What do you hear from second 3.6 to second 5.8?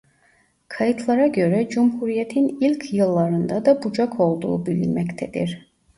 da bucak olduğu bilinmektedir.